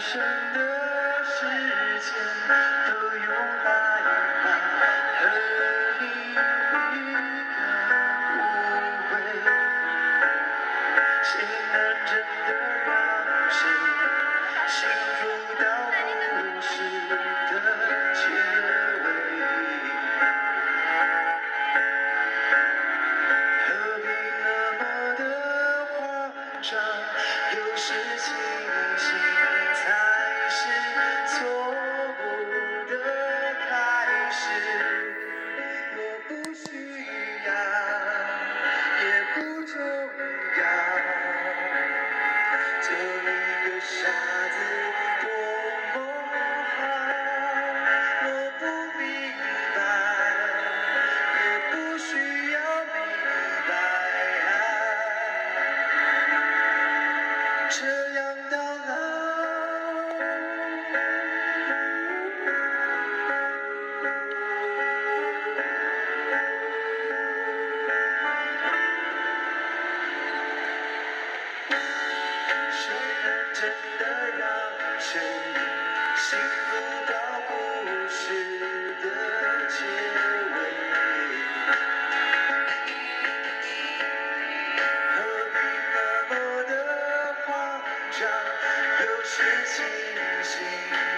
[0.00, 0.18] 生
[0.54, 0.58] 的
[1.24, 1.44] 时
[2.00, 2.10] 间
[2.88, 3.28] 都用
[3.64, 3.68] 来
[4.44, 4.46] 爱
[5.20, 5.22] 恨
[6.00, 6.34] 一笔
[9.10, 9.28] 勾勒
[11.22, 11.28] 谁
[11.70, 12.10] 能真
[12.46, 12.50] 的
[12.86, 12.88] 让
[13.50, 13.58] 谁
[14.68, 14.78] 幸
[15.18, 15.20] 福
[15.62, 15.62] 到
[16.30, 16.72] 故事
[17.50, 17.52] 的
[18.14, 18.18] 结
[19.04, 19.06] 尾
[23.66, 24.04] 何必
[24.44, 24.80] 那么
[25.18, 25.20] 的
[25.92, 25.98] 慌
[26.62, 26.70] 张
[27.54, 28.26] 有时清
[28.96, 29.39] 醒
[73.60, 74.06] 真的
[74.38, 74.48] 让
[74.98, 75.20] 谁
[76.16, 77.12] 幸福到
[77.46, 77.52] 故
[78.08, 78.32] 事
[79.02, 79.06] 的
[79.68, 79.84] 结
[80.56, 80.58] 尾
[85.14, 85.16] 何
[85.52, 85.56] 必
[85.92, 85.96] 那
[86.30, 86.72] 么的
[87.44, 87.82] 慌
[88.18, 88.20] 张
[89.04, 89.84] 有时清
[90.42, 91.09] 醒？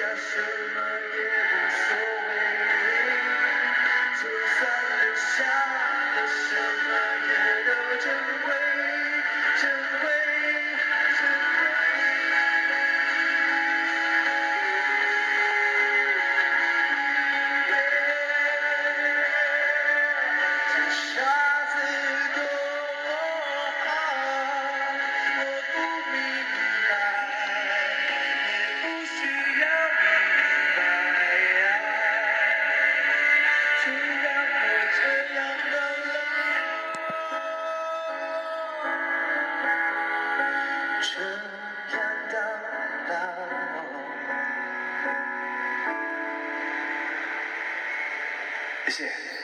[0.00, 0.40] 下什
[0.74, 0.99] 么
[48.91, 49.40] Gracias.